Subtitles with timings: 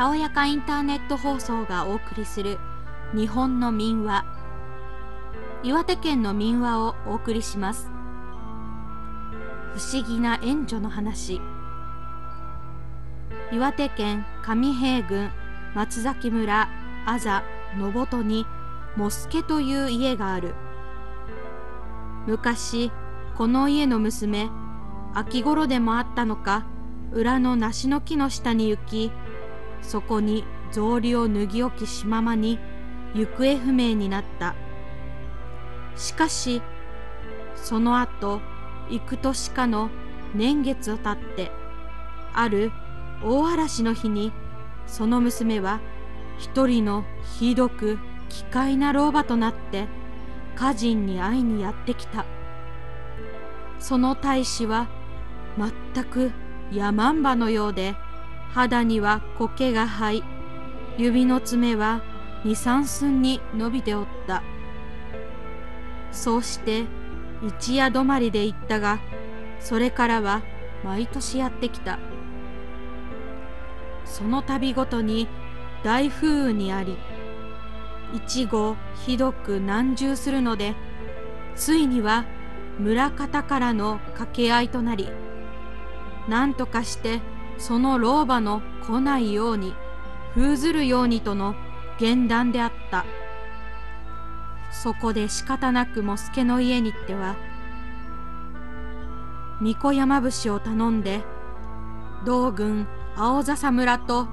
[0.00, 2.58] やかインターネット放送がお送りする
[3.14, 4.24] 日本の民話。
[5.62, 7.90] 岩手県の民話をお送りします。
[9.74, 11.40] 不思議な援助の話。
[13.52, 15.30] 岩手県上平郡
[15.74, 16.68] 松崎村
[17.04, 17.42] あざ
[17.76, 18.46] のぼとに
[18.96, 20.54] モスケという家がある。
[22.26, 22.90] 昔
[23.36, 24.48] この家の娘
[25.14, 26.64] 秋頃でもあったのか
[27.12, 29.12] 裏の梨の木の下に行き
[29.82, 32.58] そこに草履を脱ぎ置きしままに
[33.14, 34.54] 行方不明になった。
[35.96, 36.62] しかし
[37.56, 38.40] その後
[38.90, 39.90] 幾年かの
[40.34, 41.50] 年月をたって
[42.32, 42.72] ある
[43.22, 44.32] 大嵐の日に
[44.86, 45.80] その娘は
[46.38, 47.04] 一人の
[47.38, 49.88] ひどく奇怪な老婆となって
[50.56, 52.24] 歌人に会いにやってきた。
[53.78, 54.88] その大使は
[55.94, 56.32] 全く
[56.70, 57.96] 山んばのようで
[58.52, 60.24] 肌には苔が生い
[60.98, 62.02] 指の爪は
[62.44, 64.42] 二三寸に伸びておった。
[66.10, 66.84] そうして
[67.46, 68.98] 一夜止まりで行ったが
[69.60, 70.42] それからは
[70.82, 71.98] 毎年やってきた。
[74.04, 75.28] その度ごとに
[75.84, 76.98] 大風雨にあり
[78.12, 80.74] 一号ひどく難渋するので
[81.54, 82.24] ついには
[82.78, 85.08] 村方からの掛け合いとなり
[86.28, 87.20] 何とかして
[87.60, 89.74] その老婆の来ないように
[90.34, 91.54] 封ずるようにとの
[91.98, 93.04] 言談であった。
[94.72, 97.36] そこで仕方なくも助の家に行っては
[99.58, 101.22] 巫女山伏を頼んで
[102.24, 104.28] 道軍青笹村と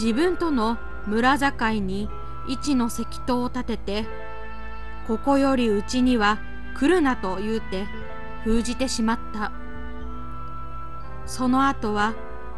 [0.00, 2.08] 自分との村境に
[2.48, 4.06] 一の石塔を立てて
[5.06, 6.38] ここよりうちには
[6.78, 7.86] 来るなと言うて
[8.44, 9.52] 封じてしまった。
[11.26, 12.14] その後は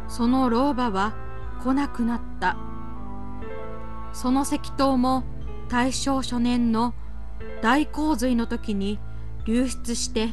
[0.07, 1.15] その老婆は
[1.63, 2.57] 来なくなった
[4.13, 5.23] その石灯も
[5.69, 6.93] 大正初年の
[7.61, 8.99] 大洪水の時に
[9.45, 10.29] 流出して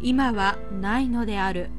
[0.00, 1.70] 今はないのである。